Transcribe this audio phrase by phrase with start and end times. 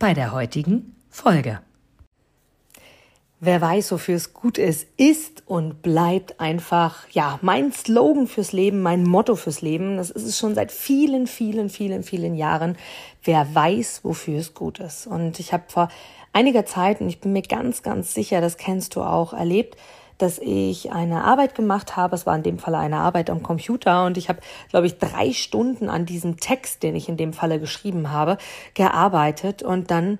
[0.00, 1.60] bei der heutigen Folge.
[3.38, 8.80] Wer weiß, wofür es gut ist, ist und bleibt einfach, ja, mein Slogan fürs Leben,
[8.80, 9.98] mein Motto fürs Leben.
[9.98, 12.76] Das ist es schon seit vielen, vielen, vielen, vielen Jahren.
[13.22, 15.06] Wer weiß, wofür es gut ist.
[15.06, 15.90] Und ich habe vor
[16.32, 19.76] einiger Zeit, und ich bin mir ganz, ganz sicher, das kennst du auch, erlebt,
[20.22, 22.14] dass ich eine Arbeit gemacht habe.
[22.14, 25.32] Es war in dem Falle eine Arbeit am Computer und ich habe, glaube ich, drei
[25.32, 28.38] Stunden an diesem Text, den ich in dem Falle geschrieben habe,
[28.74, 30.18] gearbeitet und dann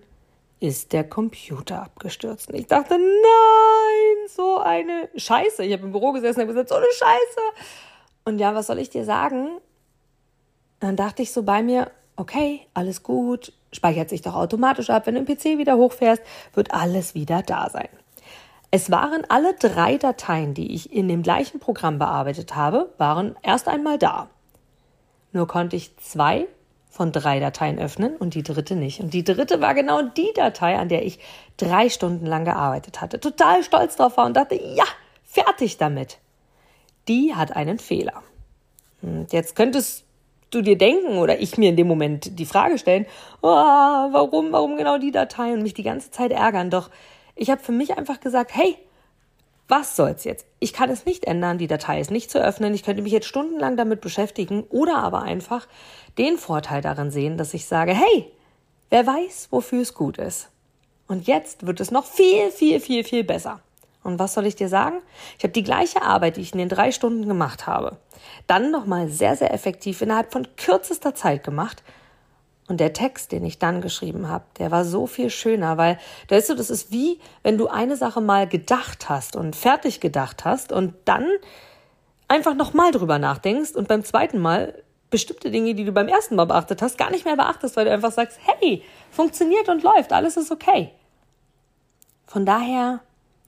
[0.60, 2.50] ist der Computer abgestürzt.
[2.50, 5.64] Und ich dachte, nein, so eine Scheiße.
[5.64, 7.41] Ich habe im Büro gesessen und habe gesagt, so eine Scheiße.
[8.25, 9.58] Und ja, was soll ich dir sagen?
[10.78, 15.06] Dann dachte ich so bei mir, okay, alles gut, speichert sich doch automatisch ab.
[15.06, 16.22] Wenn du den PC wieder hochfährst,
[16.55, 17.88] wird alles wieder da sein.
[18.70, 23.66] Es waren alle drei Dateien, die ich in dem gleichen Programm bearbeitet habe, waren erst
[23.66, 24.28] einmal da.
[25.32, 26.46] Nur konnte ich zwei
[26.88, 29.00] von drei Dateien öffnen und die dritte nicht.
[29.00, 31.18] Und die dritte war genau die Datei, an der ich
[31.56, 33.20] drei Stunden lang gearbeitet hatte.
[33.20, 34.84] Total stolz drauf war und dachte, ja,
[35.24, 36.18] fertig damit.
[37.08, 38.22] Die hat einen Fehler.
[39.02, 40.04] Und jetzt könntest
[40.50, 43.06] du dir denken oder ich mir in dem Moment die Frage stellen,
[43.41, 46.70] oh, warum, warum genau die Datei und mich die ganze Zeit ärgern.
[46.70, 46.91] Doch
[47.34, 48.77] ich habe für mich einfach gesagt, hey,
[49.69, 50.47] was soll's jetzt?
[50.59, 52.75] Ich kann es nicht ändern, die Datei ist nicht zu öffnen.
[52.75, 55.69] Ich könnte mich jetzt stundenlang damit beschäftigen oder aber einfach
[56.19, 58.31] den Vorteil darin sehen, dass ich sage, hey,
[58.91, 60.48] wer weiß, wofür es gut ist.
[61.06, 63.61] Und jetzt wird es noch viel, viel, viel, viel besser.
[64.03, 65.03] Und was soll ich dir sagen?
[65.39, 67.97] Ich habe die gleiche Arbeit, die ich in den drei Stunden gemacht habe,
[68.47, 71.83] dann nochmal sehr, sehr effektiv innerhalb von kürzester Zeit gemacht
[72.70, 75.98] und der Text, den ich dann geschrieben habe, der war so viel schöner, weil,
[76.28, 80.44] weißt du, das ist wie, wenn du eine Sache mal gedacht hast und fertig gedacht
[80.44, 81.26] hast und dann
[82.28, 86.44] einfach nochmal drüber nachdenkst und beim zweiten Mal bestimmte Dinge, die du beim ersten Mal
[86.44, 90.36] beachtet hast, gar nicht mehr beachtest, weil du einfach sagst, hey, funktioniert und läuft, alles
[90.36, 90.92] ist okay.
[92.26, 93.00] Von daher,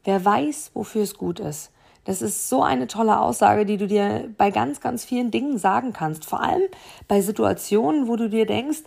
[0.03, 1.71] wer weiß, wofür es gut ist.
[2.05, 5.93] Das ist so eine tolle Aussage, die du dir bei ganz, ganz vielen Dingen sagen
[5.93, 6.25] kannst.
[6.25, 6.63] Vor allem
[7.07, 8.83] bei Situationen, wo du dir denkst,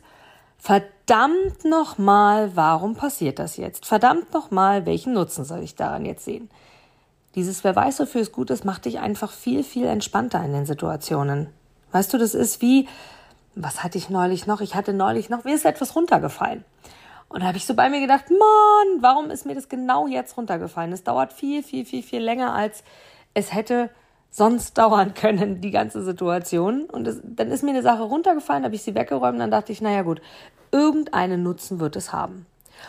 [0.65, 3.85] Verdammt nochmal, warum passiert das jetzt?
[3.85, 6.49] Verdammt nochmal, welchen Nutzen soll ich daran jetzt sehen?
[7.35, 10.65] Dieses Wer weiß, wofür es gut ist, macht dich einfach viel, viel entspannter in den
[10.65, 11.49] Situationen.
[11.91, 12.87] Weißt du, das ist wie,
[13.53, 14.59] was hatte ich neulich noch?
[14.59, 16.65] Ich hatte neulich noch, mir ist etwas runtergefallen.
[17.29, 20.35] Und da habe ich so bei mir gedacht, Mann, warum ist mir das genau jetzt
[20.35, 20.91] runtergefallen?
[20.93, 22.83] Es dauert viel, viel, viel, viel länger, als
[23.35, 23.91] es hätte
[24.35, 26.83] sonst dauern können, die ganze Situation.
[26.91, 29.81] Und das, dann ist mir eine Sache runtergefallen, habe ich sie weggeräumt, dann dachte ich,
[29.81, 30.21] naja gut,
[30.71, 32.45] irgendeinen Nutzen wird es haben.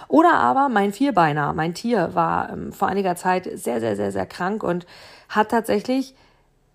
[0.08, 4.26] Oder aber mein Vierbeiner, mein Tier, war ähm, vor einiger Zeit sehr, sehr, sehr, sehr
[4.26, 4.86] krank und
[5.28, 6.16] hat tatsächlich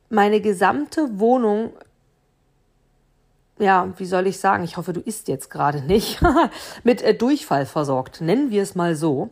[0.09, 1.71] meine gesamte Wohnung,
[3.59, 6.21] ja, wie soll ich sagen, ich hoffe, du isst jetzt gerade nicht,
[6.85, 9.31] mit äh, Durchfall versorgt, nennen wir es mal so.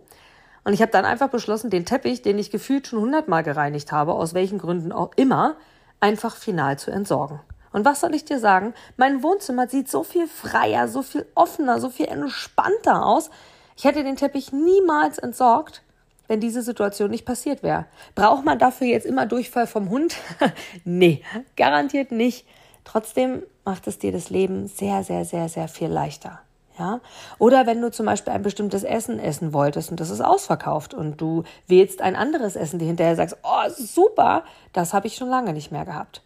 [0.70, 4.14] Und ich habe dann einfach beschlossen, den Teppich, den ich gefühlt schon hundertmal gereinigt habe,
[4.14, 5.56] aus welchen Gründen auch immer,
[6.00, 7.40] einfach final zu entsorgen.
[7.72, 8.76] Und was soll ich dir sagen?
[8.96, 13.32] Mein Wohnzimmer sieht so viel freier, so viel offener, so viel entspannter aus.
[13.78, 15.82] Ich hätte den Teppich niemals entsorgt,
[16.28, 17.88] wenn diese Situation nicht passiert wäre.
[18.14, 20.18] Braucht man dafür jetzt immer Durchfall vom Hund?
[20.84, 21.24] nee,
[21.56, 22.46] garantiert nicht.
[22.84, 26.42] Trotzdem macht es dir das Leben sehr, sehr, sehr, sehr viel leichter.
[26.80, 27.02] Ja?
[27.38, 31.20] Oder wenn du zum Beispiel ein bestimmtes Essen essen wolltest und das ist ausverkauft und
[31.20, 35.54] du wählst ein anderes Essen, die hinterher sagst, oh, super, das habe ich schon lange
[35.54, 36.24] nicht mehr gehabt.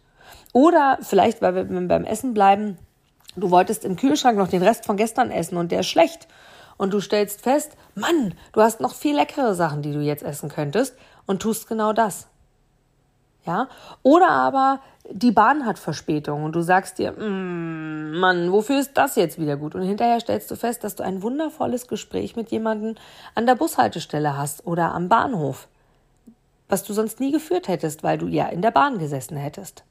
[0.52, 2.78] Oder vielleicht, weil wir beim Essen bleiben,
[3.36, 6.28] du wolltest im Kühlschrank noch den Rest von gestern essen und der ist schlecht.
[6.76, 10.48] Und du stellst fest, Mann, du hast noch viel leckere Sachen, die du jetzt essen
[10.48, 10.96] könntest
[11.26, 12.28] und tust genau das.
[13.46, 13.68] Ja?
[14.02, 14.80] Oder aber
[15.10, 19.56] die Bahn hat Verspätung und du sagst dir, mm, Mann, wofür ist das jetzt wieder
[19.56, 19.74] gut?
[19.74, 22.94] Und hinterher stellst du fest, dass du ein wundervolles Gespräch mit jemandem
[23.34, 25.68] an der Bushaltestelle hast oder am Bahnhof,
[26.68, 29.84] was du sonst nie geführt hättest, weil du ja in der Bahn gesessen hättest.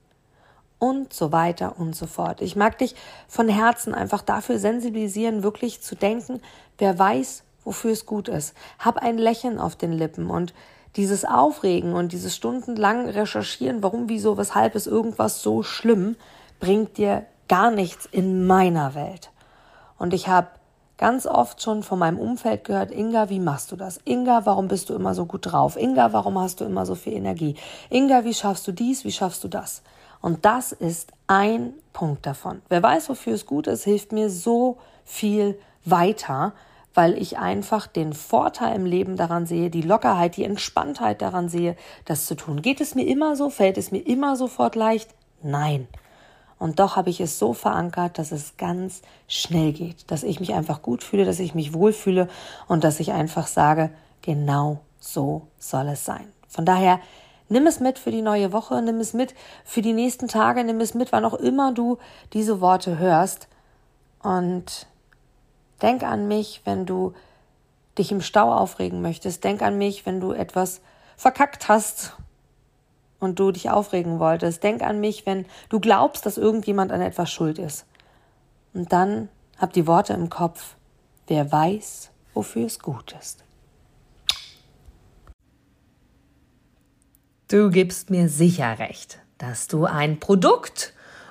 [0.79, 2.41] Und so weiter und so fort.
[2.41, 2.95] Ich mag dich
[3.29, 6.41] von Herzen einfach dafür sensibilisieren, wirklich zu denken,
[6.77, 8.53] wer weiß, wofür es gut ist.
[8.79, 10.53] Hab ein Lächeln auf den Lippen und
[10.95, 16.15] dieses Aufregen und dieses stundenlang Recherchieren, warum, wieso, weshalb ist irgendwas so schlimm,
[16.59, 19.31] bringt dir gar nichts in meiner Welt.
[19.97, 20.47] Und ich habe
[20.97, 23.99] ganz oft schon von meinem Umfeld gehört, Inga, wie machst du das?
[24.05, 25.75] Inga, warum bist du immer so gut drauf?
[25.75, 27.55] Inga, warum hast du immer so viel Energie?
[27.89, 29.03] Inga, wie schaffst du dies?
[29.03, 29.81] Wie schaffst du das?
[30.21, 32.61] Und das ist ein Punkt davon.
[32.69, 36.53] Wer weiß, wofür es gut ist, hilft mir so viel weiter,
[36.93, 41.75] weil ich einfach den Vorteil im Leben daran sehe, die Lockerheit, die Entspanntheit daran sehe,
[42.05, 42.61] das zu tun.
[42.61, 43.49] Geht es mir immer so?
[43.49, 45.09] Fällt es mir immer sofort leicht?
[45.41, 45.87] Nein.
[46.59, 50.53] Und doch habe ich es so verankert, dass es ganz schnell geht, dass ich mich
[50.53, 52.29] einfach gut fühle, dass ich mich wohlfühle
[52.67, 53.89] und dass ich einfach sage,
[54.21, 56.31] genau so soll es sein.
[56.47, 56.99] Von daher,
[57.49, 59.33] nimm es mit für die neue Woche, nimm es mit
[59.65, 61.97] für die nächsten Tage, nimm es mit, wann auch immer du
[62.31, 63.49] diese Worte hörst.
[64.21, 64.87] Und
[65.81, 67.13] denk an mich, wenn du
[67.97, 69.43] dich im Stau aufregen möchtest.
[69.43, 70.81] Denk an mich, wenn du etwas
[71.15, 72.13] verkackt hast
[73.19, 74.63] und du dich aufregen wolltest.
[74.63, 77.85] Denk an mich, wenn du glaubst, dass irgendjemand an etwas schuld ist.
[78.73, 80.75] Und dann hab die Worte im Kopf.
[81.27, 83.43] Wer weiß, wofür es gut ist.
[87.47, 90.93] Du gibst mir sicher recht, dass du ein Produkt